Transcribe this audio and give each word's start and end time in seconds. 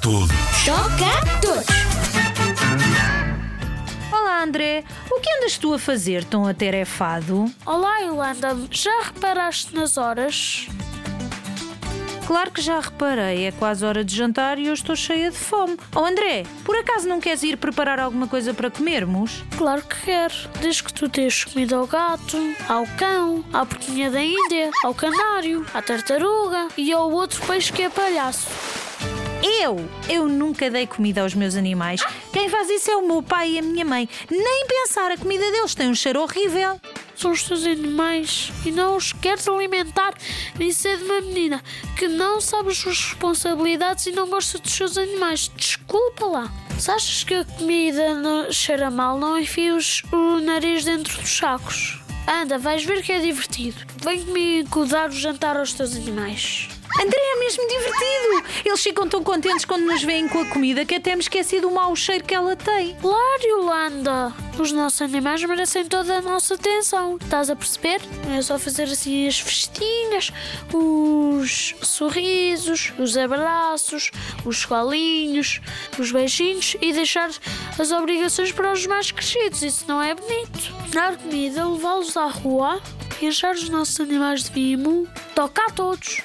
todos. 0.00 0.30
Toca 0.64 1.06
a 1.06 1.40
todos. 1.40 1.66
Olá, 4.12 4.42
André. 4.42 4.84
O 5.10 5.20
que 5.20 5.30
andas 5.30 5.58
tu 5.58 5.74
a 5.74 5.78
fazer 5.78 6.24
tão 6.24 6.46
atarefado? 6.46 7.46
Olá, 7.66 8.00
Yolanda. 8.00 8.56
Já 8.70 9.02
reparaste 9.02 9.74
nas 9.74 9.96
horas? 9.96 10.66
Claro 12.26 12.50
que 12.50 12.60
já 12.60 12.78
reparei, 12.78 13.46
é 13.46 13.52
quase 13.52 13.82
hora 13.86 14.04
de 14.04 14.14
jantar 14.14 14.58
e 14.58 14.66
eu 14.66 14.74
estou 14.74 14.94
cheia 14.94 15.30
de 15.30 15.38
fome. 15.38 15.78
Oh, 15.96 16.04
André, 16.04 16.44
por 16.62 16.76
acaso 16.76 17.08
não 17.08 17.20
queres 17.20 17.42
ir 17.42 17.56
preparar 17.56 17.98
alguma 17.98 18.28
coisa 18.28 18.52
para 18.52 18.70
comermos? 18.70 19.42
Claro 19.56 19.80
que 19.80 19.96
quero. 20.02 20.34
Desde 20.60 20.82
que 20.82 20.92
tu 20.92 21.08
tens 21.08 21.44
comida 21.44 21.76
ao 21.76 21.86
gato, 21.86 22.36
ao 22.68 22.86
cão, 22.98 23.42
à 23.50 23.64
porquinha 23.64 24.10
da 24.10 24.22
Índia, 24.22 24.70
ao 24.84 24.92
canário, 24.92 25.64
à 25.72 25.80
tartaruga 25.80 26.68
e 26.76 26.92
ao 26.92 27.10
outro 27.10 27.40
peixe 27.46 27.72
que 27.72 27.82
é 27.84 27.88
palhaço. 27.88 28.46
Eu? 29.42 29.76
Eu 30.08 30.26
nunca 30.26 30.70
dei 30.70 30.86
comida 30.86 31.22
aos 31.22 31.34
meus 31.34 31.54
animais. 31.54 32.00
Quem 32.32 32.48
faz 32.48 32.68
isso 32.70 32.90
é 32.90 32.96
o 32.96 33.06
meu 33.06 33.22
pai 33.22 33.52
e 33.52 33.58
a 33.58 33.62
minha 33.62 33.84
mãe. 33.84 34.08
Nem 34.30 34.66
pensar, 34.66 35.12
a 35.12 35.16
comida 35.16 35.50
deles 35.52 35.74
tem 35.74 35.88
um 35.88 35.94
cheiro 35.94 36.22
horrível. 36.22 36.80
São 37.14 37.32
os 37.32 37.42
teus 37.42 37.64
animais 37.64 38.52
e 38.64 38.70
não 38.70 38.96
os 38.96 39.12
queres 39.12 39.46
alimentar. 39.48 40.14
Isso 40.58 40.86
é 40.88 40.96
de 40.96 41.04
uma 41.04 41.20
menina 41.20 41.62
que 41.96 42.08
não 42.08 42.40
sabe 42.40 42.70
as 42.70 42.78
suas 42.78 42.98
responsabilidades 42.98 44.06
e 44.06 44.12
não 44.12 44.28
gosta 44.28 44.58
dos 44.58 44.72
seus 44.72 44.96
animais. 44.96 45.50
Desculpa 45.56 46.26
lá. 46.26 46.52
Se 46.78 46.90
achas 46.90 47.24
que 47.24 47.34
a 47.34 47.44
comida 47.44 48.14
não 48.14 48.52
cheira 48.52 48.90
mal, 48.90 49.18
não 49.18 49.38
enfios 49.38 50.02
o 50.12 50.38
nariz 50.40 50.84
dentro 50.84 51.20
dos 51.20 51.36
sacos. 51.36 52.00
Anda, 52.28 52.58
vais 52.58 52.84
ver 52.84 53.02
que 53.02 53.10
é 53.10 53.20
divertido. 53.20 53.78
Vem 54.02 54.22
comigo 54.22 54.84
dar 54.84 55.08
o 55.08 55.12
jantar 55.12 55.56
aos 55.56 55.72
teus 55.72 55.96
animais. 55.96 56.68
André, 57.00 57.18
é 57.18 57.38
mesmo 57.38 57.66
divertido. 57.68 58.17
Eles 58.68 58.82
ficam 58.82 59.08
tão 59.08 59.22
contentes 59.24 59.64
quando 59.64 59.86
nos 59.86 60.02
veem 60.02 60.28
com 60.28 60.40
a 60.40 60.44
comida 60.44 60.84
que 60.84 60.96
até 60.96 61.16
me 61.16 61.22
esqueci 61.22 61.58
do 61.58 61.70
mau 61.70 61.96
cheiro 61.96 62.22
que 62.22 62.34
ela 62.34 62.54
tem. 62.54 62.94
Claro, 62.96 63.42
Yolanda! 63.42 64.34
Os 64.58 64.72
nossos 64.72 65.00
animais 65.00 65.42
merecem 65.42 65.86
toda 65.86 66.18
a 66.18 66.20
nossa 66.20 66.54
atenção. 66.54 67.16
Estás 67.16 67.48
a 67.48 67.56
perceber? 67.56 67.98
É 68.36 68.42
só 68.42 68.58
fazer 68.58 68.84
assim 68.84 69.26
as 69.26 69.40
festinhas, 69.40 70.30
os 70.70 71.74
sorrisos, 71.80 72.92
os 72.98 73.16
abraços, 73.16 74.10
os 74.44 74.66
colinhos, 74.66 75.62
os 75.98 76.12
beijinhos 76.12 76.76
e 76.82 76.92
deixar 76.92 77.30
as 77.78 77.90
obrigações 77.90 78.52
para 78.52 78.72
os 78.72 78.86
mais 78.86 79.10
crescidos. 79.10 79.62
Isso 79.62 79.86
não 79.88 80.02
é 80.02 80.14
bonito. 80.14 80.74
Dar 80.92 81.16
comida, 81.16 81.66
levá-los 81.66 82.18
à 82.18 82.26
rua, 82.26 82.82
encher 83.22 83.54
os 83.54 83.70
nossos 83.70 83.98
animais 83.98 84.44
de 84.44 84.52
mimo, 84.52 85.08
tocar 85.34 85.68
a 85.68 85.72
todos. 85.72 86.20